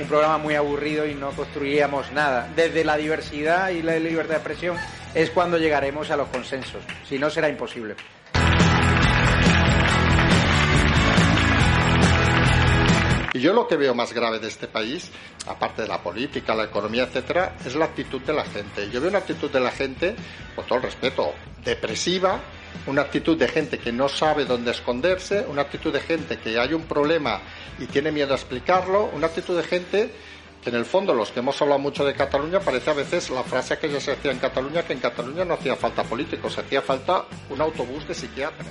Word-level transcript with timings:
un 0.00 0.08
programa 0.08 0.38
muy 0.38 0.54
aburrido 0.54 1.06
y 1.06 1.14
no 1.14 1.30
construiríamos 1.30 2.12
nada. 2.12 2.48
Desde 2.54 2.84
la 2.84 2.96
diversidad 2.96 3.70
y 3.70 3.82
la 3.82 3.98
libertad 3.98 4.34
de 4.34 4.36
expresión 4.36 4.76
es 5.14 5.30
cuando 5.30 5.58
llegaremos 5.58 6.10
a 6.10 6.16
los 6.16 6.28
consensos. 6.28 6.82
Si 7.08 7.18
no, 7.18 7.30
será 7.30 7.48
imposible. 7.48 7.96
Y 13.32 13.40
yo 13.40 13.52
lo 13.52 13.68
que 13.68 13.76
veo 13.76 13.94
más 13.94 14.14
grave 14.14 14.38
de 14.38 14.48
este 14.48 14.66
país, 14.66 15.10
aparte 15.46 15.82
de 15.82 15.88
la 15.88 16.02
política, 16.02 16.54
la 16.54 16.64
economía, 16.64 17.02
etcétera, 17.02 17.54
es 17.66 17.74
la 17.74 17.84
actitud 17.84 18.22
de 18.22 18.32
la 18.32 18.44
gente. 18.44 18.88
Yo 18.90 18.98
veo 18.98 19.10
una 19.10 19.18
actitud 19.18 19.50
de 19.50 19.60
la 19.60 19.70
gente, 19.70 20.16
con 20.54 20.64
todo 20.66 20.78
el 20.78 20.84
respeto, 20.84 21.34
depresiva, 21.62 22.40
una 22.86 23.02
actitud 23.02 23.36
de 23.36 23.48
gente 23.48 23.78
que 23.78 23.92
no 23.92 24.08
sabe 24.08 24.44
dónde 24.44 24.70
esconderse, 24.70 25.44
una 25.48 25.62
actitud 25.62 25.92
de 25.92 26.00
gente 26.00 26.38
que 26.38 26.58
hay 26.58 26.72
un 26.74 26.82
problema 26.82 27.40
y 27.78 27.86
tiene 27.86 28.12
miedo 28.12 28.32
a 28.32 28.36
explicarlo, 28.36 29.10
una 29.14 29.26
actitud 29.26 29.56
de 29.56 29.62
gente 29.62 30.12
que 30.62 30.70
en 30.70 30.76
el 30.76 30.84
fondo 30.84 31.14
los 31.14 31.30
que 31.30 31.40
hemos 31.40 31.60
hablado 31.62 31.78
mucho 31.78 32.04
de 32.04 32.14
Cataluña 32.14 32.60
parece 32.60 32.90
a 32.90 32.94
veces 32.94 33.30
la 33.30 33.42
frase 33.44 33.78
que 33.78 33.88
ya 33.88 34.00
se 34.00 34.12
hacía 34.12 34.32
en 34.32 34.38
Cataluña 34.38 34.82
que 34.82 34.94
en 34.94 35.00
Cataluña 35.00 35.44
no 35.44 35.54
hacía 35.54 35.76
falta 35.76 36.02
políticos, 36.02 36.58
hacía 36.58 36.82
falta 36.82 37.24
un 37.50 37.60
autobús 37.60 38.06
de 38.08 38.14
psiquiatras. 38.14 38.66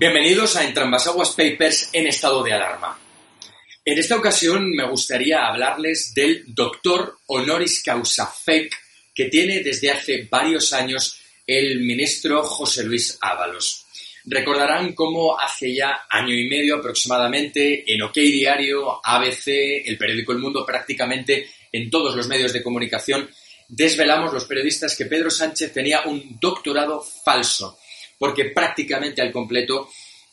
Bienvenidos 0.00 0.56
a 0.56 0.64
Entrambasaguas 0.64 1.32
Papers 1.32 1.90
en 1.92 2.06
estado 2.06 2.42
de 2.42 2.54
alarma. 2.54 2.98
En 3.84 3.98
esta 3.98 4.16
ocasión 4.16 4.70
me 4.70 4.88
gustaría 4.88 5.46
hablarles 5.46 6.14
del 6.14 6.42
doctor 6.54 7.18
honoris 7.26 7.82
causa 7.82 8.26
FEC 8.26 8.72
que 9.14 9.26
tiene 9.26 9.60
desde 9.60 9.90
hace 9.90 10.26
varios 10.30 10.72
años 10.72 11.20
el 11.46 11.80
ministro 11.80 12.42
José 12.42 12.84
Luis 12.84 13.18
Ábalos. 13.20 13.84
Recordarán 14.24 14.94
cómo 14.94 15.38
hace 15.38 15.74
ya 15.74 16.06
año 16.08 16.34
y 16.34 16.48
medio 16.48 16.76
aproximadamente 16.76 17.84
en 17.92 18.00
OK 18.00 18.14
Diario, 18.14 19.04
ABC, 19.04 19.48
el 19.84 19.98
periódico 19.98 20.32
El 20.32 20.38
Mundo, 20.38 20.64
prácticamente 20.64 21.50
en 21.70 21.90
todos 21.90 22.16
los 22.16 22.26
medios 22.26 22.54
de 22.54 22.62
comunicación, 22.62 23.28
desvelamos 23.68 24.32
los 24.32 24.46
periodistas 24.46 24.96
que 24.96 25.04
Pedro 25.04 25.30
Sánchez 25.30 25.74
tenía 25.74 26.04
un 26.06 26.38
doctorado 26.40 27.02
falso 27.02 27.78
porque 28.20 28.50
prácticamente 28.50 29.22
al 29.22 29.32
completo 29.32 29.88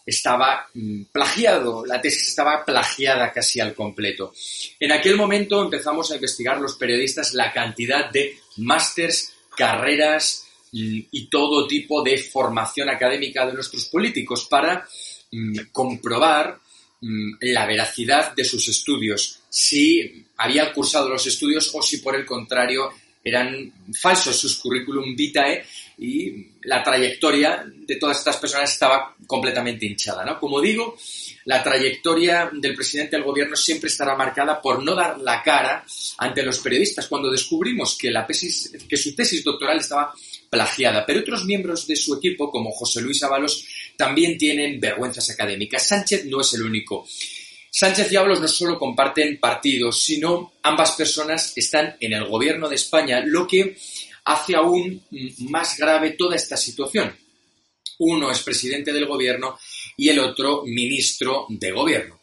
estaba 0.05 0.67
mm, 0.73 1.03
plagiado, 1.03 1.85
la 1.85 2.01
tesis 2.01 2.27
estaba 2.27 2.65
plagiada 2.65 3.31
casi 3.31 3.61
al 3.61 3.73
completo. 3.73 4.33
En 4.77 4.91
aquel 4.91 5.15
momento 5.15 5.63
empezamos 5.63 6.11
a 6.11 6.15
investigar 6.15 6.59
los 6.59 6.75
periodistas 6.75 7.33
la 7.33 7.53
cantidad 7.53 8.11
de 8.11 8.37
másters, 8.57 9.31
carreras 9.55 10.45
mm, 10.73 10.99
y 11.11 11.29
todo 11.29 11.65
tipo 11.65 12.03
de 12.03 12.17
formación 12.17 12.89
académica 12.89 13.45
de 13.45 13.53
nuestros 13.53 13.85
políticos 13.85 14.47
para 14.49 14.85
mm, 15.31 15.71
comprobar 15.71 16.59
la 16.99 17.67
veracidad 17.67 18.33
de 18.35 18.43
sus 18.43 18.67
estudios, 18.67 19.39
si 19.49 20.25
habían 20.35 20.73
cursado 20.73 21.07
los 21.09 21.27
estudios 21.27 21.69
o 21.75 21.81
si 21.83 21.97
por 21.97 22.15
el 22.15 22.25
contrario 22.25 22.89
eran 23.23 23.71
falsos 23.93 24.35
sus 24.35 24.57
currículum 24.57 25.15
vitae 25.15 25.63
y 25.97 26.51
la 26.63 26.83
trayectoria 26.83 27.65
de 27.65 27.95
todas 27.95 28.19
estas 28.19 28.37
personas 28.37 28.71
estaba 28.71 29.15
completamente 29.25 29.85
hinchada. 29.85 30.23
¿no? 30.23 30.39
Como 30.39 30.61
digo, 30.61 30.95
la 31.45 31.63
trayectoria 31.63 32.51
del 32.53 32.75
presidente 32.75 33.15
del 33.15 33.25
gobierno 33.25 33.55
siempre 33.55 33.89
estará 33.89 34.15
marcada 34.15 34.61
por 34.61 34.83
no 34.83 34.93
dar 34.93 35.19
la 35.19 35.41
cara 35.41 35.83
ante 36.19 36.43
los 36.43 36.59
periodistas 36.59 37.07
cuando 37.07 37.31
descubrimos 37.31 37.97
que, 37.97 38.11
la 38.11 38.27
tesis, 38.27 38.71
que 38.87 38.97
su 38.97 39.15
tesis 39.15 39.43
doctoral 39.43 39.79
estaba 39.79 40.13
plagiada. 40.49 41.05
Pero 41.05 41.21
otros 41.21 41.45
miembros 41.45 41.87
de 41.87 41.95
su 41.95 42.15
equipo, 42.15 42.51
como 42.51 42.71
José 42.71 43.01
Luis 43.01 43.23
Ábalos, 43.23 43.65
también 43.95 44.37
tienen 44.37 44.79
vergüenzas 44.79 45.29
académicas. 45.31 45.87
Sánchez 45.87 46.25
no 46.25 46.41
es 46.41 46.53
el 46.53 46.63
único. 46.63 47.07
Sánchez 47.71 48.11
y 48.11 48.15
Ábalos 48.15 48.41
no 48.41 48.47
solo 48.47 48.77
comparten 48.77 49.39
partidos, 49.39 50.03
sino 50.03 50.53
ambas 50.63 50.91
personas 50.93 51.53
están 51.55 51.95
en 51.99 52.13
el 52.13 52.25
gobierno 52.25 52.69
de 52.69 52.75
España, 52.75 53.21
lo 53.25 53.47
que 53.47 53.77
hace 54.27 54.55
aún 54.55 55.01
más 55.49 55.77
grave 55.77 56.11
toda 56.11 56.35
esta 56.35 56.57
situación. 56.57 57.15
Uno 57.99 58.29
es 58.29 58.41
presidente 58.43 58.91
del 58.91 59.07
gobierno 59.07 59.57
y 59.95 60.09
el 60.09 60.19
otro 60.19 60.63
ministro 60.65 61.45
de 61.49 61.71
gobierno. 61.71 62.19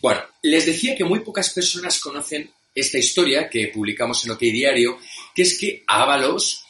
Bueno, 0.00 0.22
les 0.42 0.66
decía 0.66 0.96
que 0.96 1.04
muy 1.04 1.20
pocas 1.20 1.50
personas 1.50 2.00
conocen 2.00 2.50
esta 2.74 2.98
historia 2.98 3.48
que 3.50 3.68
publicamos 3.68 4.24
en 4.24 4.32
OK 4.32 4.40
Diario, 4.40 4.98
que 5.34 5.42
es 5.42 5.58
que 5.58 5.84
Ábalos 5.86 6.64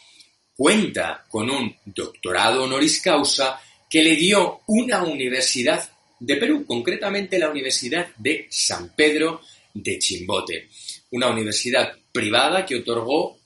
cuenta 0.56 1.24
con 1.30 1.48
un 1.48 1.74
doctorado 1.84 2.64
honoris 2.64 3.00
causa 3.00 3.60
que 3.88 4.02
le 4.02 4.16
dio 4.16 4.62
una 4.66 5.04
universidad 5.04 5.88
de 6.18 6.36
Perú, 6.36 6.64
concretamente 6.66 7.38
la 7.38 7.50
Universidad 7.50 8.08
de 8.16 8.48
San 8.50 8.94
Pedro 8.96 9.42
de 9.74 9.98
Chimbote, 9.98 10.68
una 11.12 11.30
universidad 11.30 11.96
privada 12.12 12.66
que 12.66 12.76
otorgó 12.76 13.41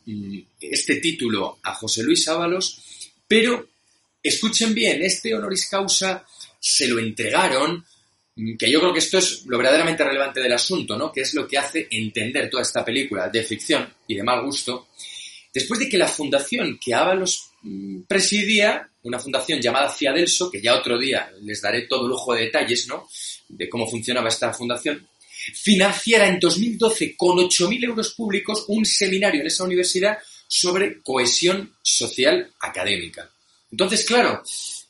este 0.60 0.96
título 0.96 1.58
a 1.62 1.74
José 1.74 2.02
Luis 2.02 2.26
Ábalos, 2.28 2.80
pero 3.26 3.68
escuchen 4.22 4.74
bien, 4.74 5.02
este 5.02 5.34
honoris 5.34 5.68
causa 5.68 6.24
se 6.58 6.88
lo 6.88 6.98
entregaron, 6.98 7.84
mm, 8.36 8.56
que 8.56 8.70
yo 8.70 8.80
creo 8.80 8.92
que 8.92 9.00
esto 9.00 9.18
es 9.18 9.44
lo 9.46 9.58
verdaderamente 9.58 10.04
relevante 10.04 10.40
del 10.40 10.52
asunto, 10.52 10.96
¿no? 10.96 11.12
que 11.12 11.22
es 11.22 11.34
lo 11.34 11.46
que 11.46 11.58
hace 11.58 11.88
entender 11.90 12.50
toda 12.50 12.62
esta 12.62 12.84
película 12.84 13.28
de 13.28 13.42
ficción 13.42 13.88
y 14.06 14.14
de 14.14 14.22
mal 14.22 14.44
gusto, 14.44 14.88
después 15.52 15.80
de 15.80 15.88
que 15.88 15.98
la 15.98 16.08
fundación 16.08 16.78
que 16.82 16.94
Ábalos 16.94 17.50
mm, 17.62 18.02
presidía, 18.02 18.88
una 19.02 19.18
fundación 19.18 19.60
llamada 19.60 19.88
Fiadelso, 19.88 20.50
que 20.50 20.60
ya 20.60 20.74
otro 20.74 20.98
día 20.98 21.30
les 21.42 21.60
daré 21.60 21.86
todo 21.86 22.08
lujo 22.08 22.34
de 22.34 22.42
detalles, 22.42 22.88
¿no? 22.88 23.08
De 23.48 23.68
cómo 23.68 23.88
funcionaba 23.88 24.28
esta 24.28 24.52
fundación, 24.52 25.06
financiara 25.54 26.28
en 26.28 26.38
2012 26.38 27.16
con 27.16 27.36
8.000 27.38 27.84
euros 27.84 28.14
públicos 28.14 28.64
un 28.68 28.84
seminario 28.84 29.40
en 29.40 29.46
esa 29.46 29.64
universidad 29.64 30.18
sobre 30.46 31.00
cohesión 31.02 31.76
social 31.82 32.52
académica. 32.60 33.30
Entonces, 33.70 34.04
claro, 34.04 34.42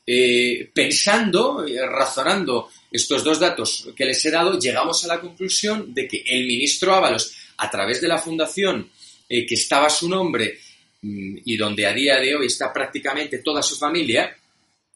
eh, 0.06 0.70
pensando, 0.73 1.67
eh, 1.67 1.85
razonando 1.87 2.70
estos 2.91 3.25
dos 3.25 3.41
datos 3.41 3.88
que 3.97 4.05
les 4.05 4.25
he 4.25 4.31
dado, 4.31 4.58
llegamos 4.58 5.05
a 5.05 5.08
la 5.08 5.20
conclusión 5.20 5.93
de 5.93 6.06
que 6.06 6.23
el 6.26 6.47
ministro 6.47 6.94
Ábalos, 6.94 7.35
a 7.56 7.70
través 7.70 8.00
de 8.00 8.09
la 8.09 8.19
fundación 8.19 8.91
eh, 9.29 9.44
que 9.44 9.55
estaba 9.55 9.91
su 9.91 10.09
nombre, 10.09 10.59
mm, 11.02 11.38
y 11.44 11.56
donde 11.56 11.87
a 11.87 11.93
día 11.93 12.17
de 12.17 12.37
hoy 12.37 12.47
está 12.47 12.73
prácticamente 12.73 13.38
toda 13.38 13.62
su 13.62 13.76
familia 13.76 14.37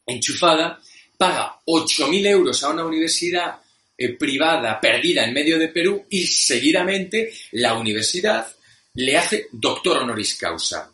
enchufada, 0.07 0.81
paga 1.17 1.59
8.000 1.67 2.27
euros 2.27 2.63
a 2.63 2.71
una 2.71 2.85
universidad 2.85 3.59
eh, 4.03 4.17
privada 4.17 4.81
perdida 4.81 5.27
en 5.27 5.35
medio 5.35 5.59
de 5.59 5.69
Perú 5.69 6.07
y 6.09 6.27
seguidamente 6.27 7.35
la 7.53 7.75
universidad 7.75 8.47
le 8.95 9.15
hace 9.15 9.49
doctor 9.53 9.99
honoris 9.99 10.37
causa. 10.37 10.91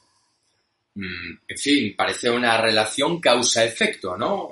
Mm, 0.97 1.39
en 1.47 1.57
fin, 1.57 1.95
parece 1.97 2.29
una 2.29 2.61
relación 2.61 3.21
causa-efecto, 3.21 4.17
¿no? 4.17 4.51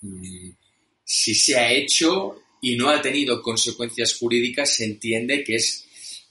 Mm, 0.00 0.50
si 1.04 1.32
se 1.32 1.56
ha 1.56 1.70
hecho 1.70 2.42
y 2.60 2.74
no 2.74 2.90
ha 2.90 3.00
tenido 3.00 3.40
consecuencias 3.40 4.16
jurídicas, 4.18 4.74
se 4.74 4.84
entiende 4.84 5.44
que 5.44 5.54
es 5.54 5.86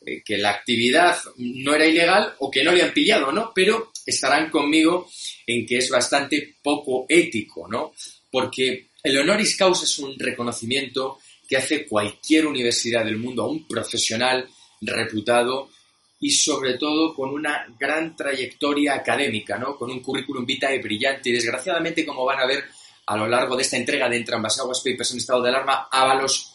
eh, 0.06 0.22
que 0.26 0.38
la 0.38 0.50
actividad 0.50 1.18
no 1.38 1.74
era 1.74 1.86
ilegal 1.86 2.36
o 2.40 2.52
que 2.52 2.66
no 2.66 2.74
le 2.74 2.84
han 2.84 2.94
pillado, 2.94 3.32
¿no? 3.32 3.54
Pero 3.56 3.94
estarán 4.06 4.50
conmigo 4.50 5.10
en 5.48 5.66
que 5.66 5.78
es 5.78 5.90
bastante 5.90 6.56
poco 6.62 7.06
ético, 7.08 7.66
¿no? 7.70 7.94
Porque 8.30 8.90
el 9.04 9.18
honoris 9.18 9.56
causa 9.56 9.86
es 9.86 10.00
un 10.00 10.20
reconocimiento 10.20 11.20
que 11.52 11.58
hace 11.58 11.86
cualquier 11.86 12.48
universidad 12.48 13.04
del 13.04 13.18
mundo 13.18 13.44
a 13.44 13.50
un 13.50 13.68
profesional 13.68 14.48
reputado 14.80 15.70
y 16.18 16.32
sobre 16.32 16.76
todo 16.76 17.14
con 17.14 17.32
una 17.32 17.66
gran 17.78 18.16
trayectoria 18.16 18.96
académica, 18.96 19.58
¿no? 19.58 19.76
Con 19.76 19.92
un 19.92 20.00
currículum 20.00 20.46
vitae 20.46 20.80
brillante 20.80 21.30
y 21.30 21.34
desgraciadamente, 21.34 22.06
como 22.06 22.24
van 22.24 22.40
a 22.40 22.46
ver 22.46 22.64
a 23.06 23.18
lo 23.18 23.28
largo 23.28 23.58
de 23.58 23.64
esta 23.64 23.76
entrega 23.76 24.08
de 24.08 24.16
Entre 24.16 24.34
ambas 24.34 24.58
aguas 24.60 24.80
papers 24.80 25.12
en 25.12 25.18
estado 25.18 25.42
de 25.42 25.50
alarma, 25.50 25.90
Ábalos 25.92 26.54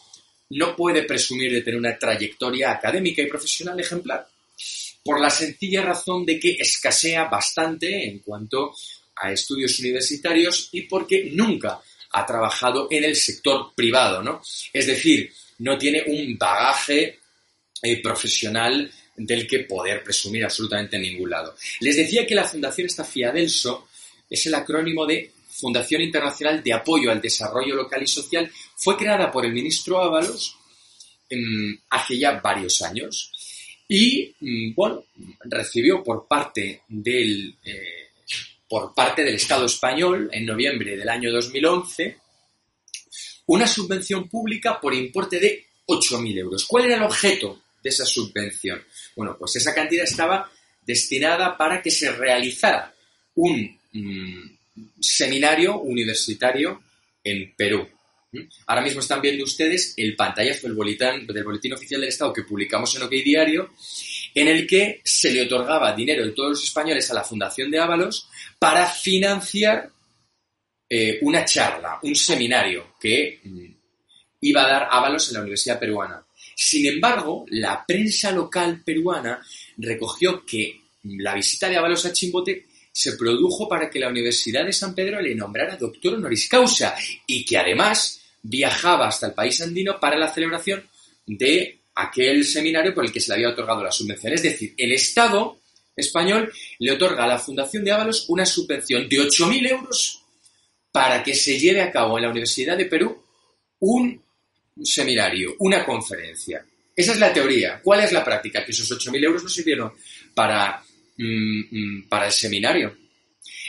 no 0.49 0.75
puede 0.75 1.03
presumir 1.03 1.51
de 1.51 1.61
tener 1.61 1.77
una 1.77 1.95
trayectoria 1.95 2.71
académica 2.71 3.21
y 3.21 3.27
profesional 3.27 3.79
ejemplar 3.79 4.27
por 5.03 5.21
la 5.21 5.29
sencilla 5.29 5.83
razón 5.83 6.25
de 6.25 6.39
que 6.39 6.55
escasea 6.57 7.25
bastante 7.25 8.07
en 8.07 8.17
cuanto 8.17 8.73
a 9.15 9.31
estudios 9.31 9.77
universitarios 9.77 10.69
y 10.71 10.81
porque 10.87 11.29
nunca 11.33 11.79
ha 12.17 12.25
trabajado 12.25 12.87
en 12.89 13.03
el 13.03 13.15
sector 13.15 13.73
privado, 13.75 14.21
¿no? 14.21 14.41
Es 14.73 14.87
decir, 14.87 15.31
no 15.59 15.77
tiene 15.77 16.03
un 16.07 16.37
bagaje 16.37 17.19
eh, 17.81 18.01
profesional 18.01 18.91
del 19.15 19.47
que 19.47 19.59
poder 19.61 20.03
presumir 20.03 20.43
absolutamente 20.43 20.95
en 20.95 21.03
ningún 21.03 21.29
lado. 21.29 21.55
Les 21.79 21.95
decía 21.95 22.25
que 22.25 22.35
la 22.35 22.43
Fundación 22.43 22.87
esta 22.87 23.03
Fiadelso 23.03 23.87
es 24.29 24.45
el 24.45 24.55
acrónimo 24.55 25.05
de 25.05 25.31
Fundación 25.49 26.01
Internacional 26.01 26.61
de 26.63 26.73
Apoyo 26.73 27.11
al 27.11 27.21
Desarrollo 27.21 27.75
Local 27.75 28.03
y 28.03 28.07
Social. 28.07 28.51
Fue 28.75 28.95
creada 28.95 29.31
por 29.31 29.45
el 29.45 29.53
ministro 29.53 29.99
Ábalos 29.99 30.55
mm, 31.31 31.73
hace 31.89 32.17
ya 32.19 32.39
varios 32.39 32.81
años 32.83 33.31
y, 33.87 34.35
mm, 34.39 34.75
bueno, 34.75 35.05
recibió 35.45 36.03
por 36.03 36.27
parte 36.27 36.81
del, 36.87 37.55
eh, 37.63 38.06
por 38.69 38.93
parte 38.93 39.23
del 39.23 39.35
Estado 39.35 39.65
español 39.65 40.29
en 40.31 40.45
noviembre 40.45 40.97
del 40.97 41.09
año 41.09 41.31
2011 41.31 42.17
una 43.47 43.67
subvención 43.67 44.27
pública 44.29 44.79
por 44.79 44.93
importe 44.93 45.39
de 45.39 45.65
8.000 45.87 46.37
euros. 46.37 46.65
¿Cuál 46.65 46.85
era 46.85 46.97
el 46.97 47.03
objeto 47.03 47.63
de 47.81 47.89
esa 47.89 48.05
subvención? 48.05 48.83
Bueno, 49.15 49.35
pues 49.37 49.55
esa 49.55 49.73
cantidad 49.73 50.03
estaba 50.03 50.51
destinada 50.85 51.57
para 51.57 51.81
que 51.81 51.91
se 51.91 52.11
realizara 52.11 52.93
un 53.35 53.79
mm, 53.93 54.57
seminario 54.99 55.79
universitario 55.79 56.81
en 57.23 57.53
Perú. 57.55 57.87
Ahora 58.67 58.81
mismo 58.81 58.99
están 58.99 59.21
viendo 59.21 59.43
ustedes 59.45 59.93
el 59.97 60.15
pantallazo 60.15 60.67
del 60.67 60.75
boletín, 60.75 61.25
del 61.27 61.43
boletín 61.43 61.73
oficial 61.73 62.01
del 62.01 62.09
Estado 62.09 62.33
que 62.33 62.43
publicamos 62.43 62.93
en 62.95 63.03
OK 63.03 63.11
Diario, 63.11 63.71
en 64.33 64.47
el 64.47 64.67
que 64.67 65.01
se 65.03 65.31
le 65.31 65.43
otorgaba 65.43 65.95
dinero 65.95 66.25
de 66.25 66.31
todos 66.31 66.51
los 66.51 66.63
españoles 66.63 67.09
a 67.11 67.15
la 67.15 67.23
Fundación 67.23 67.71
de 67.71 67.79
Ábalos 67.79 68.29
para 68.59 68.87
financiar 68.87 69.89
eh, 70.89 71.19
una 71.21 71.43
charla, 71.43 71.99
un 72.03 72.15
seminario 72.15 72.93
que 72.99 73.39
mm, 73.43 73.65
iba 74.41 74.63
a 74.63 74.67
dar 74.67 74.87
Ábalos 74.91 75.27
en 75.29 75.33
la 75.35 75.41
Universidad 75.41 75.79
Peruana. 75.79 76.23
Sin 76.55 76.85
embargo, 76.87 77.45
la 77.49 77.85
prensa 77.85 78.31
local 78.31 78.81
peruana 78.83 79.39
recogió 79.77 80.43
que 80.45 80.81
la 81.03 81.35
visita 81.35 81.69
de 81.69 81.77
Ábalos 81.77 82.05
a 82.05 82.13
Chimbote 82.13 82.65
se 82.91 83.15
produjo 83.15 83.69
para 83.69 83.89
que 83.89 83.99
la 83.99 84.09
Universidad 84.09 84.65
de 84.65 84.73
San 84.73 84.95
Pedro 84.95 85.21
le 85.21 85.35
nombrara 85.35 85.77
doctor 85.77 86.15
honoris 86.15 86.49
causa 86.49 86.95
y 87.27 87.45
que 87.45 87.57
además 87.57 88.21
viajaba 88.41 89.07
hasta 89.07 89.27
el 89.27 89.33
país 89.33 89.61
andino 89.61 89.99
para 89.99 90.17
la 90.17 90.33
celebración 90.33 90.83
de 91.27 91.76
aquel 91.97 92.45
seminario 92.45 92.93
por 92.93 93.05
el 93.05 93.11
que 93.11 93.19
se 93.19 93.29
le 93.29 93.35
había 93.35 93.49
otorgado 93.49 93.83
la 93.83 93.91
subvención. 93.91 94.33
Es 94.33 94.43
decir, 94.43 94.73
el 94.77 94.91
Estado 94.91 95.59
español 95.95 96.53
le 96.79 96.91
otorga 96.91 97.23
a 97.23 97.27
la 97.27 97.39
Fundación 97.39 97.83
de 97.83 97.91
Ábalos 97.91 98.25
una 98.29 98.45
subvención 98.45 99.09
de 99.09 99.17
8.000 99.17 99.69
euros 99.71 100.23
para 100.91 101.23
que 101.23 101.33
se 101.33 101.59
lleve 101.59 101.81
a 101.81 101.91
cabo 101.91 102.17
en 102.17 102.23
la 102.23 102.29
Universidad 102.29 102.77
de 102.77 102.85
Perú 102.85 103.23
un 103.79 104.21
seminario, 104.81 105.55
una 105.59 105.83
conferencia. 105.83 106.63
Esa 106.95 107.13
es 107.13 107.19
la 107.19 107.33
teoría. 107.33 107.79
¿Cuál 107.83 108.01
es 108.01 108.11
la 108.11 108.23
práctica? 108.23 108.63
Que 108.63 108.71
esos 108.71 108.91
8.000 108.91 109.23
euros 109.23 109.43
no 109.43 109.49
sirvieron 109.49 109.93
para, 110.33 110.83
mm, 111.17 111.61
mm, 111.71 112.07
para 112.07 112.27
el 112.27 112.31
seminario. 112.31 112.95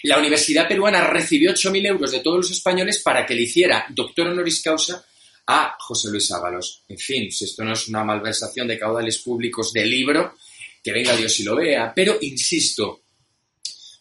La 0.02 0.18
Universidad 0.18 0.68
Peruana 0.68 1.06
recibió 1.06 1.50
8.000 1.52 1.86
euros 1.86 2.12
de 2.12 2.20
todos 2.20 2.36
los 2.38 2.50
españoles 2.50 3.00
para 3.00 3.24
que 3.26 3.34
le 3.34 3.42
hiciera 3.42 3.86
doctor 3.90 4.28
honoris 4.28 4.62
causa 4.62 5.04
a 5.48 5.76
José 5.78 6.10
Luis 6.10 6.30
Ábalos. 6.30 6.82
En 6.88 6.98
fin, 6.98 7.32
si 7.32 7.46
esto 7.46 7.64
no 7.64 7.72
es 7.72 7.88
una 7.88 8.04
malversación 8.04 8.68
de 8.68 8.78
caudales 8.78 9.18
públicos 9.18 9.72
de 9.72 9.86
libro, 9.86 10.34
que 10.82 10.92
venga 10.92 11.16
Dios 11.16 11.40
y 11.40 11.44
lo 11.44 11.56
vea. 11.56 11.92
Pero, 11.94 12.18
insisto, 12.20 13.00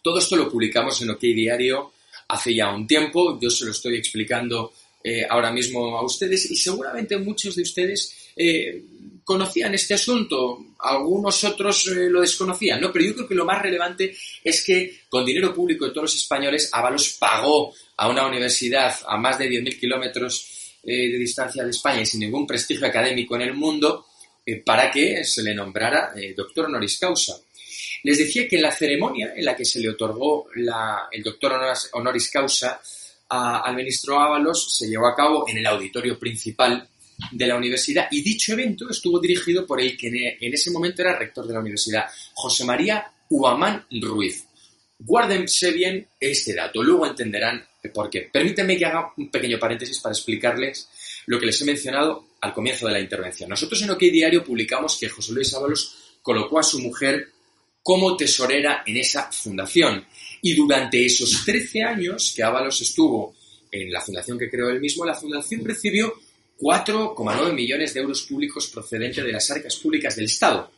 todo 0.01 0.19
esto 0.19 0.35
lo 0.35 0.49
publicamos 0.49 1.01
en 1.01 1.11
OK 1.11 1.21
Diario 1.21 1.93
hace 2.27 2.53
ya 2.53 2.73
un 2.73 2.85
tiempo. 2.85 3.39
Yo 3.39 3.49
se 3.49 3.63
lo 3.63 3.71
estoy 3.71 3.95
explicando 3.95 4.73
eh, 5.01 5.25
ahora 5.29 5.51
mismo 5.51 5.97
a 5.97 6.03
ustedes 6.03 6.51
y 6.51 6.57
seguramente 6.57 7.17
muchos 7.17 7.55
de 7.55 7.61
ustedes 7.61 8.13
eh, 8.35 8.83
conocían 9.23 9.73
este 9.73 9.93
asunto, 9.93 10.65
algunos 10.79 11.43
otros 11.45 11.87
eh, 11.87 12.09
lo 12.09 12.21
desconocían, 12.21 12.81
¿no? 12.81 12.91
Pero 12.91 13.05
yo 13.05 13.15
creo 13.15 13.27
que 13.27 13.35
lo 13.35 13.45
más 13.45 13.61
relevante 13.61 14.15
es 14.43 14.63
que 14.63 15.01
con 15.07 15.25
dinero 15.25 15.53
público 15.53 15.85
de 15.85 15.91
todos 15.91 16.03
los 16.03 16.15
españoles, 16.15 16.69
Avalos 16.73 17.15
pagó 17.17 17.73
a 17.95 18.09
una 18.09 18.27
universidad 18.27 18.93
a 19.07 19.17
más 19.17 19.39
de 19.39 19.49
10.000 19.49 19.79
kilómetros 19.79 20.56
de 20.95 21.17
distancia 21.17 21.63
de 21.63 21.71
España 21.71 22.01
y 22.01 22.05
sin 22.05 22.21
ningún 22.21 22.47
prestigio 22.47 22.87
académico 22.87 23.35
en 23.35 23.41
el 23.41 23.53
mundo 23.53 24.05
para 24.65 24.89
que 24.89 25.25
se 25.25 25.43
le 25.43 25.53
nombrara 25.53 26.13
doctor 26.35 26.65
honoris 26.65 26.97
causa. 26.97 27.37
Les 28.03 28.17
decía 28.17 28.47
que 28.47 28.57
la 28.57 28.71
ceremonia 28.71 29.33
en 29.35 29.43
la 29.43 29.55
que 29.55 29.65
se 29.65 29.79
le 29.79 29.89
otorgó 29.89 30.47
el 30.53 31.23
doctor 31.23 31.59
honoris 31.91 32.31
causa 32.31 32.79
al 33.29 33.75
ministro 33.75 34.17
Ábalos 34.19 34.77
se 34.77 34.87
llevó 34.87 35.07
a 35.07 35.15
cabo 35.15 35.45
en 35.49 35.57
el 35.57 35.65
auditorio 35.65 36.17
principal 36.17 36.87
de 37.31 37.47
la 37.47 37.57
universidad 37.57 38.07
y 38.11 38.21
dicho 38.21 38.53
evento 38.53 38.89
estuvo 38.89 39.19
dirigido 39.19 39.65
por 39.65 39.81
el 39.81 39.97
que 39.97 40.37
en 40.39 40.53
ese 40.53 40.71
momento 40.71 41.01
era 41.01 41.17
rector 41.17 41.45
de 41.45 41.53
la 41.53 41.59
universidad, 41.59 42.05
José 42.33 42.63
María 42.63 43.11
Uamán 43.29 43.85
Ruiz. 43.91 44.45
Guárdense 44.99 45.71
bien 45.71 46.07
este 46.19 46.55
dato, 46.55 46.81
luego 46.81 47.05
entenderán 47.05 47.66
por 47.93 48.09
qué. 48.09 48.29
Permítanme 48.31 48.77
que 48.77 48.85
haga 48.85 49.13
un 49.17 49.29
pequeño 49.29 49.59
paréntesis 49.59 49.99
para 49.99 50.13
explicarles 50.13 50.89
lo 51.27 51.39
que 51.39 51.45
les 51.45 51.61
he 51.61 51.65
mencionado 51.65 52.27
al 52.41 52.53
comienzo 52.53 52.87
de 52.87 52.93
la 52.93 52.99
intervención. 52.99 53.49
Nosotros 53.49 53.81
en 53.81 53.91
OK 53.91 53.99
Diario 53.99 54.43
publicamos 54.43 54.97
que 54.97 55.09
José 55.09 55.33
Luis 55.33 55.53
Ábalos 55.53 56.17
colocó 56.21 56.59
a 56.59 56.63
su 56.63 56.79
mujer 56.79 57.29
como 57.81 58.17
tesorera 58.17 58.83
en 58.85 58.97
esa 58.97 59.31
fundación. 59.31 60.05
Y 60.41 60.53
durante 60.55 61.05
esos 61.05 61.45
13 61.45 61.83
años 61.83 62.33
que 62.35 62.43
Ábalos 62.43 62.81
estuvo 62.81 63.35
en 63.71 63.91
la 63.91 64.01
fundación 64.01 64.37
que 64.37 64.49
creó 64.49 64.69
él 64.69 64.81
mismo, 64.81 65.05
la 65.05 65.13
fundación 65.13 65.63
recibió 65.63 66.13
4,9 66.59 67.53
millones 67.53 67.93
de 67.93 67.99
euros 68.01 68.23
públicos 68.23 68.67
procedentes 68.67 69.23
de 69.23 69.31
las 69.31 69.49
arcas 69.51 69.77
públicas 69.77 70.15
del 70.15 70.25
Estado. 70.25 70.71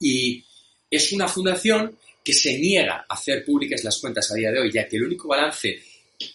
Y 0.00 0.44
es 0.90 1.12
una 1.12 1.28
fundación 1.28 1.96
que 2.24 2.32
se 2.32 2.58
niega 2.58 3.06
a 3.08 3.14
hacer 3.14 3.44
públicas 3.44 3.84
las 3.84 3.98
cuentas 3.98 4.30
a 4.30 4.34
día 4.34 4.50
de 4.50 4.60
hoy, 4.60 4.72
ya 4.72 4.88
que 4.88 4.96
el 4.96 5.04
único 5.04 5.28
balance 5.28 5.80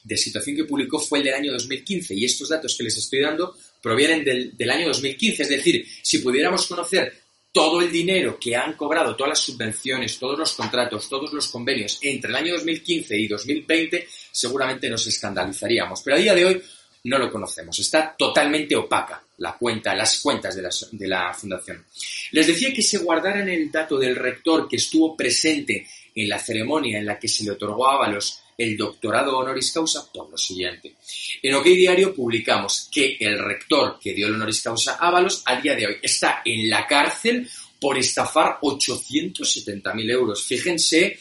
de 0.03 0.17
situación 0.17 0.55
que 0.55 0.63
publicó 0.65 0.99
fue 0.99 1.19
el 1.19 1.25
del 1.25 1.33
año 1.33 1.51
2015 1.51 2.15
y 2.15 2.25
estos 2.25 2.49
datos 2.49 2.75
que 2.75 2.83
les 2.83 2.97
estoy 2.97 3.21
dando 3.21 3.55
provienen 3.81 4.23
del, 4.23 4.57
del 4.57 4.69
año 4.69 4.87
2015. 4.87 5.43
Es 5.43 5.49
decir, 5.49 5.85
si 6.01 6.19
pudiéramos 6.19 6.65
conocer 6.65 7.25
todo 7.51 7.79
el 7.81 7.91
dinero 7.91 8.37
que 8.37 8.55
han 8.55 8.73
cobrado, 8.73 9.15
todas 9.15 9.29
las 9.29 9.39
subvenciones, 9.39 10.19
todos 10.19 10.37
los 10.37 10.53
contratos, 10.53 11.07
todos 11.07 11.31
los 11.31 11.47
convenios 11.47 11.99
entre 12.01 12.29
el 12.29 12.35
año 12.35 12.53
2015 12.53 13.17
y 13.17 13.27
2020, 13.27 14.07
seguramente 14.31 14.89
nos 14.89 15.07
escandalizaríamos. 15.07 16.01
Pero 16.03 16.17
a 16.17 16.19
día 16.19 16.35
de 16.35 16.45
hoy 16.45 16.61
no 17.05 17.17
lo 17.17 17.31
conocemos. 17.31 17.79
Está 17.79 18.13
totalmente 18.17 18.75
opaca 18.75 19.23
la 19.37 19.55
cuenta, 19.57 19.95
las 19.95 20.19
cuentas 20.19 20.55
de 20.55 20.63
la, 20.63 20.69
de 20.91 21.07
la 21.07 21.33
fundación. 21.33 21.85
Les 22.31 22.47
decía 22.47 22.73
que 22.73 22.81
se 22.81 22.97
guardaran 22.97 23.47
el 23.47 23.71
dato 23.71 23.97
del 23.97 24.15
rector 24.15 24.67
que 24.67 24.75
estuvo 24.75 25.15
presente 25.15 25.87
en 26.13 26.27
la 26.27 26.39
ceremonia 26.39 26.97
en 26.97 27.05
la 27.05 27.19
que 27.19 27.27
se 27.27 27.43
le 27.43 27.51
otorgó 27.51 27.87
a 27.87 27.95
Ábalos 27.95 28.41
el 28.57 28.77
doctorado 28.77 29.37
honoris 29.37 29.71
causa 29.71 30.09
por 30.11 30.29
lo 30.29 30.37
siguiente. 30.37 30.95
En 31.41 31.53
OK 31.55 31.65
Diario 31.65 32.13
publicamos 32.13 32.89
que 32.91 33.17
el 33.19 33.37
rector 33.39 33.99
que 33.99 34.13
dio 34.13 34.27
el 34.27 34.35
honoris 34.35 34.61
causa 34.61 34.93
a 34.93 35.07
Ábalos 35.07 35.43
a 35.45 35.59
día 35.59 35.75
de 35.75 35.87
hoy 35.87 35.97
está 36.01 36.41
en 36.45 36.69
la 36.69 36.87
cárcel 36.87 37.47
por 37.79 37.97
estafar 37.97 38.59
870.000 38.61 40.11
euros. 40.11 40.43
Fíjense 40.43 41.19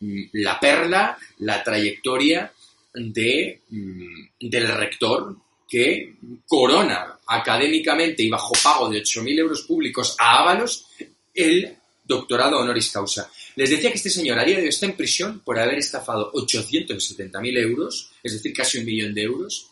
mm, 0.00 0.22
la 0.32 0.58
perla, 0.58 1.16
la 1.38 1.62
trayectoria 1.62 2.52
de, 2.94 3.60
mm, 3.68 4.26
del 4.40 4.68
rector 4.68 5.36
que 5.68 6.16
corona 6.46 7.18
académicamente 7.26 8.22
y 8.22 8.28
bajo 8.28 8.52
pago 8.62 8.90
de 8.90 9.02
8.000 9.02 9.38
euros 9.38 9.62
públicos 9.62 10.16
a 10.18 10.40
Ábalos 10.40 10.86
el 11.34 11.76
doctorado 12.04 12.58
honoris 12.58 12.90
causa. 12.90 13.30
Les 13.56 13.70
decía 13.70 13.90
que 13.90 13.96
este 13.96 14.10
señor 14.10 14.38
a 14.38 14.44
día 14.44 14.56
de 14.56 14.62
hoy 14.62 14.68
está 14.68 14.86
en 14.86 14.96
prisión 14.96 15.40
por 15.40 15.58
haber 15.58 15.78
estafado 15.78 16.32
870.000 16.32 17.58
euros, 17.58 18.10
es 18.22 18.32
decir, 18.32 18.52
casi 18.52 18.78
un 18.78 18.86
millón 18.86 19.14
de 19.14 19.22
euros. 19.22 19.68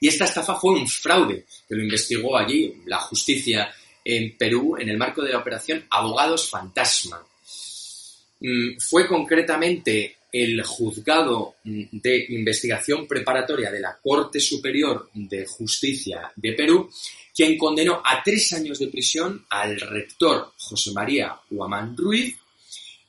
Y 0.00 0.08
esta 0.08 0.24
estafa 0.24 0.56
fue 0.56 0.72
un 0.72 0.88
fraude 0.88 1.44
que 1.68 1.74
lo 1.74 1.82
investigó 1.82 2.36
allí 2.36 2.74
la 2.86 2.98
justicia 2.98 3.72
en 4.04 4.36
Perú 4.36 4.76
en 4.78 4.88
el 4.88 4.96
marco 4.96 5.22
de 5.22 5.32
la 5.32 5.38
operación 5.38 5.84
Abogados 5.90 6.48
Fantasma. 6.48 7.24
Mm, 8.40 8.78
fue 8.80 9.06
concretamente 9.06 10.16
el 10.32 10.62
juzgado 10.64 11.56
de 11.62 12.26
investigación 12.30 13.06
preparatoria 13.06 13.70
de 13.70 13.80
la 13.80 13.98
Corte 14.02 14.40
Superior 14.40 15.10
de 15.12 15.44
Justicia 15.44 16.32
de 16.34 16.52
Perú 16.54 16.90
quien 17.34 17.56
condenó 17.56 18.02
a 18.04 18.22
tres 18.22 18.52
años 18.52 18.78
de 18.78 18.88
prisión 18.88 19.44
al 19.50 19.78
rector 19.80 20.52
José 20.56 20.92
María 20.92 21.34
Huamán 21.50 21.96
Ruiz 21.96 22.36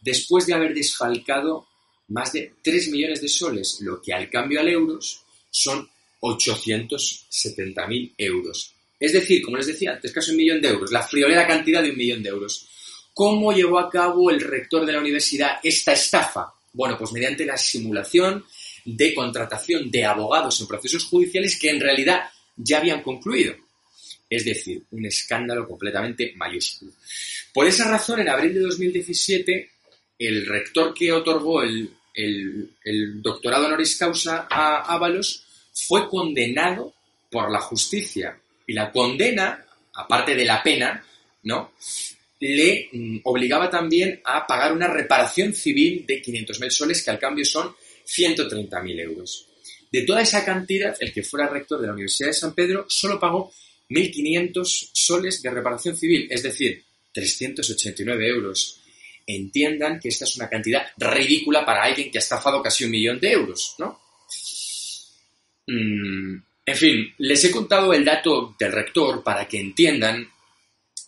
después 0.04 0.46
de 0.46 0.54
haber 0.54 0.74
desfalcado 0.74 1.68
más 2.10 2.34
de 2.34 2.54
3 2.62 2.90
millones 2.90 3.22
de 3.22 3.30
soles, 3.30 3.80
lo 3.82 4.02
que 4.02 4.14
al 4.14 4.30
cambio 4.30 4.60
al 4.60 4.68
euros 4.68 5.24
son 5.50 5.90
870.000 6.22 8.14
euros. 8.18 8.74
Es 9.00 9.14
decir, 9.14 9.44
como 9.44 9.58
les 9.58 9.68
decía 9.68 9.94
antes, 9.94 10.12
casi 10.12 10.32
un 10.32 10.38
millón 10.38 10.62
de 10.62 10.70
euros, 10.70 10.92
la 10.92 11.04
friolera 11.04 11.48
cantidad 11.48 11.82
de 11.82 11.92
un 11.92 11.98
millón 11.98 12.24
de 12.24 12.30
euros. 12.30 12.68
¿Cómo 13.14 13.52
llevó 13.52 13.80
a 13.80 13.90
cabo 13.90 14.30
el 14.30 14.40
rector 14.40 14.86
de 14.86 14.94
la 14.94 15.00
universidad 15.00 15.60
esta 15.62 15.94
estafa? 15.94 16.54
Bueno, 16.72 16.98
pues 16.98 17.12
mediante 17.12 17.46
la 17.46 17.58
simulación 17.58 18.46
de 18.86 19.14
contratación 19.14 19.92
de 19.92 20.06
abogados 20.06 20.60
en 20.60 20.68
procesos 20.68 21.06
judiciales 21.06 21.60
que 21.60 21.70
en 21.70 21.80
realidad 21.80 22.30
ya 22.56 22.80
habían 22.80 23.02
concluido. 23.04 23.56
Es 24.30 24.46
decir, 24.46 24.84
un 24.92 25.06
escándalo 25.06 25.68
completamente 25.68 26.34
mayúsculo. 26.36 26.92
Por 27.54 27.68
esa 27.68 27.88
razón, 27.88 28.22
en 28.22 28.30
abril 28.30 28.54
de 28.56 28.62
2017, 28.62 29.70
el 30.26 30.46
rector 30.46 30.94
que 30.94 31.12
otorgó 31.12 31.62
el, 31.64 31.90
doctorado 33.22 33.68
honoris 33.68 33.98
causa 33.98 34.48
a 34.50 34.94
Ábalos 34.94 35.44
fue 35.74 36.08
condenado 36.08 36.94
por 37.30 37.52
la 37.52 37.60
justicia. 37.60 38.40
Y 38.66 38.74
la 38.74 38.92
condena, 38.92 39.66
aparte 39.94 40.36
de 40.36 40.46
la 40.46 40.62
pena, 40.62 41.04
¿no? 41.44 41.74
le 42.44 42.90
mm, 42.92 43.20
obligaba 43.24 43.70
también 43.70 44.20
a 44.26 44.46
pagar 44.46 44.74
una 44.74 44.88
reparación 44.88 45.54
civil 45.54 46.06
de 46.06 46.22
500.000 46.22 46.70
soles, 46.70 47.04
que 47.04 47.12
al 47.12 47.20
cambio 47.20 47.46
son 47.46 47.74
130.000 48.06 49.00
euros. 49.00 49.48
De 49.90 50.02
toda 50.02 50.22
esa 50.22 50.44
cantidad, 50.44 50.96
el 51.00 51.14
que 51.14 51.24
fuera 51.24 51.48
rector 51.48 51.80
de 51.80 51.88
la 51.88 51.94
Universidad 51.94 52.30
de 52.30 52.34
San 52.34 52.54
Pedro 52.54 52.86
solo 52.90 53.20
pagó 53.20 53.54
1.500 53.90 54.90
soles 54.92 55.42
de 55.42 55.50
reparación 55.52 55.96
civil, 55.96 56.28
es 56.30 56.44
decir, 56.44 56.84
389 57.14 58.28
euros. 58.28 58.82
Entiendan 59.26 60.00
que 60.00 60.10
esta 60.10 60.26
es 60.26 60.36
una 60.36 60.50
cantidad 60.50 60.86
ridícula 60.98 61.66
para 61.66 61.84
alguien 61.84 62.12
que 62.12 62.18
ha 62.18 62.22
estafado 62.22 62.62
casi 62.62 62.86
un 62.86 62.92
millón 62.92 63.20
de 63.20 63.32
euros, 63.32 63.76
¿no? 63.80 64.00
Mm, 65.68 66.36
en 66.66 66.76
fin, 66.76 67.14
les 67.18 67.44
he 67.44 67.52
contado 67.52 67.94
el 67.94 68.04
dato 68.04 68.56
del 68.58 68.72
rector 68.72 69.24
para 69.24 69.48
que 69.48 69.60
entiendan 69.60 70.30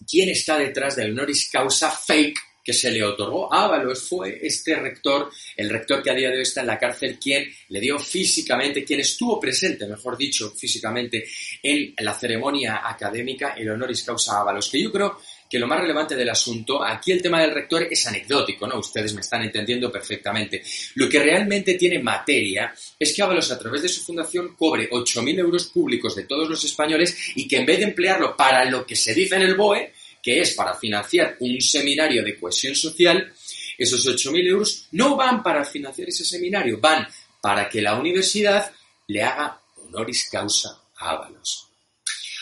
quién 0.08 0.30
está 0.30 0.58
detrás 0.58 0.96
del 0.96 1.12
honoris 1.12 1.50
causa 1.50 1.92
fake 1.92 2.38
que 2.66 2.74
se 2.74 2.90
le 2.90 3.04
otorgó 3.04 3.54
a 3.54 3.66
Ábalos 3.66 4.10
fue 4.10 4.40
este 4.42 4.76
rector, 4.76 5.32
el 5.56 5.70
rector 5.70 6.02
que 6.02 6.10
a 6.10 6.16
día 6.16 6.32
de 6.32 6.38
hoy 6.38 6.42
está 6.42 6.62
en 6.62 6.68
la 6.68 6.80
cárcel, 6.80 7.20
quien 7.20 7.48
le 7.70 7.80
dio 7.80 8.00
físicamente, 8.00 8.84
quien 8.84 9.02
estuvo 9.02 9.40
presente, 9.40 9.86
mejor 9.86 10.18
dicho, 10.18 10.50
físicamente 10.50 11.26
en 11.62 11.94
la 12.00 12.16
ceremonia 12.16 12.82
académica, 12.84 13.54
el 13.54 13.70
honoris 13.70 14.02
causa 14.02 14.38
a 14.38 14.42
Ábalos, 14.42 14.68
que 14.72 14.82
yo 14.82 14.92
creo 14.92 15.20
que 15.50 15.60
lo 15.60 15.68
más 15.68 15.80
relevante 15.80 16.16
del 16.16 16.30
asunto, 16.30 16.84
aquí 16.84 17.12
el 17.12 17.22
tema 17.22 17.42
del 17.42 17.54
rector 17.54 17.88
es 17.90 18.06
anecdótico, 18.08 18.68
¿no? 18.68 18.80
Ustedes 18.80 19.14
me 19.14 19.22
están 19.22 19.44
entendiendo 19.44 19.92
perfectamente. 19.92 20.64
Lo 20.96 21.08
que 21.08 21.20
realmente 21.20 21.75
tiene 21.75 22.00
materia 22.00 22.74
es 22.98 23.14
que 23.14 23.22
Ábalos, 23.22 23.52
a 23.52 23.60
través 23.60 23.84
de 23.84 23.90
su 23.90 24.02
fundación, 24.02 24.56
cobre 24.56 24.90
8.000 24.90 25.40
euros 25.40 25.68
públicos 25.68 26.16
de 26.16 26.24
todos 26.24 26.50
los 26.50 26.64
españoles 26.64 27.16
y 27.36 27.48
que 27.48 27.58
en 27.58 27.66
vez 27.66 27.80
de 27.80 27.86
emplearlo 27.86 28.36
para 28.36 28.66
lo 28.66 28.86
que 28.86 28.96
se 28.96 29.14
dice 29.14 29.36
en 29.36 29.44
el 29.44 29.56
BOE, 29.56 29.94
que 30.22 30.42
es 30.42 30.56
para 30.56 30.74
financiar 30.74 31.38
un 31.40 31.62
seminario 31.62 32.24
de 32.24 32.40
cohesión 32.40 32.75
social, 32.75 33.32
esos 33.78 34.06
8.000 34.08 34.48
euros 34.48 34.88
no 34.92 35.16
van 35.16 35.44
para 35.44 35.64
financiar 35.64 36.10
ese 36.10 36.25
seminario, 36.25 36.80
van 36.80 37.08
para 37.40 37.70
que 37.70 37.82
la 37.82 37.96
universidad 37.96 38.72
le 39.08 39.22
haga 39.22 39.62
honoris 39.75 40.28
causa 40.32 40.82
a 40.98 41.12
Ábalos. 41.12 41.70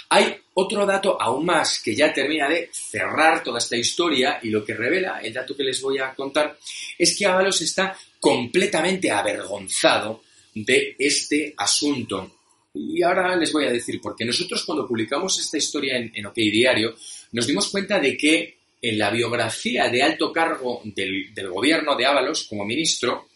Hay 0.09 0.42
otro 0.55 0.85
dato 0.85 1.19
aún 1.19 1.45
más 1.45 1.81
que 1.81 1.95
ya 1.95 2.13
termina 2.13 2.47
de 2.47 2.69
cerrar 2.71 3.43
toda 3.43 3.57
esta 3.57 3.75
historia 3.75 4.39
y 4.43 4.49
lo 4.49 4.63
que 4.63 4.73
revela 4.73 5.19
el 5.19 5.33
dato 5.33 5.55
que 5.55 5.63
les 5.63 5.81
voy 5.81 5.97
a 5.97 6.13
contar 6.13 6.57
es 6.97 7.17
que 7.17 7.25
Ábalos 7.25 7.61
está 7.61 7.97
completamente 8.19 9.09
avergonzado 9.11 10.23
de 10.53 10.95
este 10.99 11.53
asunto. 11.57 12.37
Y 12.73 13.03
ahora 13.03 13.35
les 13.35 13.51
voy 13.51 13.65
a 13.65 13.71
decir, 13.71 13.99
porque 14.01 14.25
nosotros 14.25 14.63
cuando 14.63 14.87
publicamos 14.87 15.39
esta 15.39 15.57
historia 15.57 15.97
en, 15.97 16.25
OK 16.25 16.35
Diario, 16.35 16.95
nos 17.31 17.45
dimos 17.45 17.69
cuenta 17.69 17.99
de 17.99 18.17
que 18.17 18.57
en 18.81 18.97
la 18.97 19.09
biografía 19.09 19.89
de 19.89 20.01
alto 20.01 20.31
cargo 20.31 20.81
del, 20.83 21.31
gobierno 21.49 21.95
de 21.95 22.05
Ábalos 22.05 22.43
como 22.43 22.65
ministro, 22.65 23.29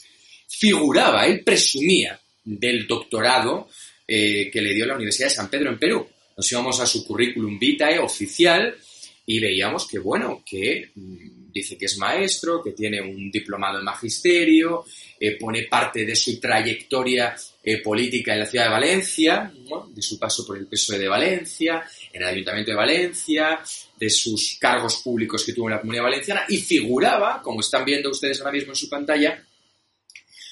figuraba, 0.47 1.25
él 1.25 1.41
presumía 1.43 2.19
del 2.43 2.87
doctorado 2.87 3.69
eh, 4.07 4.49
que 4.51 4.61
le 4.61 4.73
dio 4.73 4.85
la 4.85 4.95
Universidad 4.95 5.29
de 5.29 5.35
San 5.35 5.49
Pedro 5.49 5.69
en 5.69 5.79
Perú. 5.79 6.07
Nos 6.37 6.51
íbamos 6.51 6.79
a 6.79 6.85
su 6.85 7.03
currículum 7.03 7.57
vitae 7.57 7.97
oficial 7.97 8.77
y 9.25 9.39
veíamos 9.39 9.87
que, 9.87 9.97
bueno, 9.97 10.43
que 10.45 10.91
mm, 10.93 11.51
dice 11.51 11.75
que 11.77 11.85
es 11.85 11.97
maestro, 11.97 12.61
que 12.63 12.73
tiene 12.73 13.01
un 13.01 13.31
diplomado 13.31 13.79
en 13.79 13.83
magisterio, 13.83 14.85
eh, 15.19 15.35
pone 15.37 15.63
parte 15.63 16.05
de 16.05 16.15
su 16.15 16.39
trayectoria 16.39 17.35
eh, 17.63 17.81
política 17.81 18.33
en 18.33 18.39
la 18.39 18.45
ciudad 18.45 18.65
de 18.65 18.71
Valencia, 18.71 19.51
de 19.89 20.01
su 20.01 20.19
paso 20.19 20.45
por 20.45 20.57
el 20.57 20.67
PSOE 20.67 20.99
de 20.99 21.07
Valencia, 21.07 21.83
en 22.13 22.21
el 22.21 22.27
Ayuntamiento 22.27 22.71
de 22.71 22.77
Valencia, 22.77 23.59
de 23.99 24.09
sus 24.11 24.57
cargos 24.59 24.97
públicos 24.97 25.43
que 25.43 25.53
tuvo 25.53 25.69
en 25.69 25.73
la 25.73 25.81
Comunidad 25.81 26.03
Valenciana 26.03 26.45
y 26.47 26.57
figuraba, 26.57 27.41
como 27.41 27.61
están 27.61 27.83
viendo 27.83 28.11
ustedes 28.11 28.39
ahora 28.39 28.53
mismo 28.53 28.73
en 28.73 28.75
su 28.75 28.87
pantalla, 28.87 29.43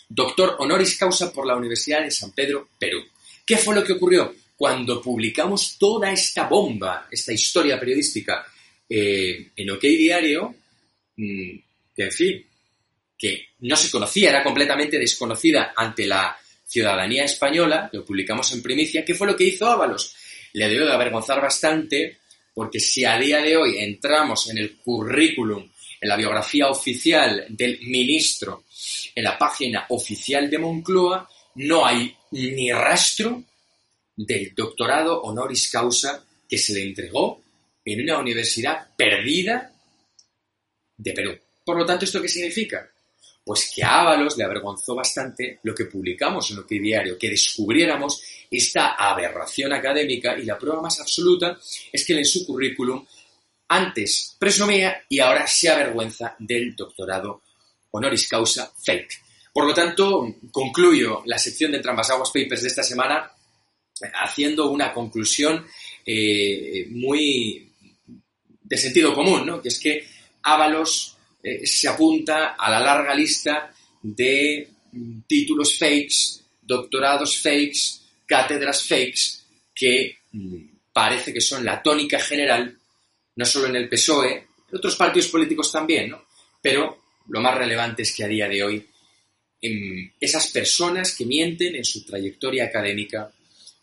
doctor 0.09 0.55
honoris 0.57 0.97
causa 0.97 1.31
por 1.31 1.45
la 1.45 1.55
Universidad 1.55 2.03
de 2.03 2.09
San 2.09 2.31
Pedro, 2.31 2.69
Perú. 2.79 3.03
¿Qué 3.45 3.57
fue 3.57 3.75
lo 3.75 3.83
que 3.83 3.93
ocurrió? 3.93 4.33
Cuando 4.55 5.01
publicamos 5.01 5.77
toda 5.77 6.11
esta 6.11 6.47
bomba, 6.47 7.07
esta 7.11 7.33
historia 7.33 7.79
periodística 7.79 8.45
eh, 8.89 9.51
en 9.55 9.71
OK 9.71 9.81
Diario, 9.81 10.55
mm, 11.17 11.57
que 11.95 12.03
en 12.03 12.11
fin, 12.11 12.45
que 13.17 13.49
no 13.59 13.75
se 13.75 13.91
conocía, 13.91 14.29
era 14.29 14.43
completamente 14.43 14.99
desconocida 14.99 15.73
ante 15.75 16.05
la 16.05 16.37
ciudadanía 16.65 17.23
española, 17.23 17.89
lo 17.91 18.03
publicamos 18.05 18.51
en 18.51 18.61
primicia, 18.61 19.05
¿qué 19.05 19.13
fue 19.13 19.27
lo 19.27 19.35
que 19.35 19.45
hizo 19.45 19.67
Ábalos? 19.67 20.15
Le 20.53 20.67
debió 20.67 20.85
de 20.85 20.93
avergonzar 20.93 21.41
bastante 21.41 22.17
porque 22.53 22.79
si 22.79 23.03
a 23.03 23.19
día 23.19 23.41
de 23.41 23.57
hoy 23.57 23.77
entramos 23.79 24.49
en 24.49 24.57
el 24.57 24.77
currículum, 24.77 25.69
en 25.99 26.09
la 26.09 26.15
biografía 26.15 26.69
oficial 26.69 27.45
del 27.49 27.79
ministro, 27.81 28.63
en 29.13 29.23
la 29.23 29.37
página 29.37 29.85
oficial 29.89 30.49
de 30.49 30.57
Moncloa, 30.57 31.29
no 31.55 31.85
hay 31.85 32.15
ni 32.31 32.71
rastro 32.71 33.43
del 34.15 34.53
doctorado 34.55 35.21
honoris 35.21 35.69
causa 35.69 36.23
que 36.47 36.57
se 36.57 36.73
le 36.73 36.83
entregó 36.83 37.41
en 37.83 38.01
una 38.01 38.19
universidad 38.19 38.87
perdida 38.95 39.71
de 40.97 41.13
Perú. 41.13 41.37
Por 41.63 41.77
lo 41.77 41.85
tanto, 41.85 42.05
¿esto 42.05 42.21
qué 42.21 42.29
significa? 42.29 42.89
Pues 43.43 43.71
que 43.73 43.83
a 43.83 44.01
Ábalos 44.01 44.37
le 44.37 44.43
avergonzó 44.43 44.95
bastante 44.95 45.59
lo 45.63 45.75
que 45.75 45.85
publicamos 45.85 46.49
en 46.51 46.63
que 46.65 46.79
diario, 46.79 47.17
que 47.17 47.29
descubriéramos 47.29 48.21
esta 48.49 48.93
aberración 48.93 49.73
académica 49.73 50.37
y 50.37 50.45
la 50.45 50.57
prueba 50.57 50.81
más 50.81 50.99
absoluta 50.99 51.59
es 51.91 52.05
que 52.05 52.17
en 52.17 52.25
su 52.25 52.45
currículum 52.45 53.05
antes 53.67 54.35
presumía 54.39 55.03
y 55.09 55.19
ahora 55.19 55.45
se 55.47 55.69
avergüenza 55.69 56.35
del 56.39 56.75
doctorado 56.75 57.41
honoris 57.91 58.27
causa 58.27 58.71
fake. 58.83 59.21
Por 59.53 59.65
lo 59.65 59.73
tanto, 59.73 60.35
concluyo 60.51 61.23
la 61.25 61.37
sección 61.37 61.71
de 61.71 61.81
Aguas 61.85 62.31
Papers 62.33 62.61
de 62.61 62.67
esta 62.67 62.83
semana 62.83 63.31
haciendo 64.13 64.69
una 64.69 64.93
conclusión 64.93 65.65
eh, 66.05 66.87
muy 66.89 67.71
de 68.61 68.77
sentido 68.77 69.13
común, 69.13 69.45
¿no? 69.45 69.61
que 69.61 69.69
es 69.69 69.79
que 69.79 70.07
Ábalos 70.43 71.17
eh, 71.41 71.65
se 71.65 71.87
apunta 71.87 72.55
a 72.55 72.69
la 72.69 72.79
larga 72.79 73.15
lista 73.15 73.73
de 74.01 74.67
mm, 74.91 75.21
títulos 75.27 75.77
fakes, 75.77 76.41
doctorados 76.61 77.37
fakes, 77.37 78.01
cátedras 78.25 78.87
fakes 78.87 79.43
que 79.73 80.17
mm, 80.31 80.57
parece 80.91 81.33
que 81.33 81.41
son 81.41 81.63
la 81.63 81.81
tónica 81.81 82.19
general, 82.19 82.77
no 83.35 83.45
solo 83.45 83.67
en 83.67 83.75
el 83.75 83.89
PSOE, 83.89 84.33
en 84.71 84.77
otros 84.77 84.95
partidos 84.95 85.27
políticos 85.27 85.71
también, 85.71 86.09
¿no? 86.09 86.25
pero 86.61 87.05
lo 87.29 87.41
más 87.41 87.57
relevante 87.57 88.03
es 88.03 88.13
que 88.13 88.23
a 88.23 88.27
día 88.27 88.47
de 88.47 88.63
hoy 88.63 88.87
em, 89.61 90.11
esas 90.19 90.47
personas 90.47 91.15
que 91.15 91.25
mienten 91.25 91.75
en 91.75 91.85
su 91.85 92.05
trayectoria 92.05 92.65
académica 92.65 93.31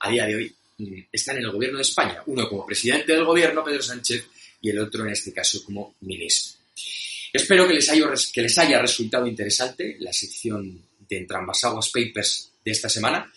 a 0.03 0.11
día 0.11 0.27
de 0.27 0.37
hoy 0.37 0.55
están 1.13 1.37
en 1.37 1.45
el 1.45 1.53
gobierno 1.53 1.79
de 1.79 1.83
España, 1.83 2.23
uno 2.27 2.49
como 2.49 2.67
presidente 2.67 3.13
del 3.13 3.25
gobierno, 3.25 3.65
Pedro 3.65 3.83
Sánchez, 3.83 4.27
y 4.61 4.71
el 4.71 4.79
otro 4.81 5.05
en 5.05 5.13
este 5.13 5.33
caso 5.33 5.65
como 5.65 5.95
ministro. 6.01 6.61
Espero 7.33 7.67
que 7.67 7.75
les 7.75 7.89
haya, 7.89 8.07
que 8.33 8.43
les 8.43 8.59
haya 8.59 8.81
resultado 8.81 9.27
interesante 9.27 9.97
la 10.01 10.13
sección 10.13 10.83
de 11.09 11.17
Entrambas 11.17 11.65
Aguas 11.65 11.91
Papers 11.91 12.51
de 12.65 12.71
esta 12.71 12.89
semana 12.89 13.33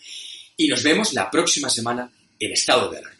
y 0.56 0.68
nos 0.68 0.82
vemos 0.82 1.12
la 1.14 1.30
próxima 1.30 1.70
semana 1.70 2.10
en 2.38 2.52
Estado 2.52 2.90
de 2.90 2.98
Alarma. 2.98 3.15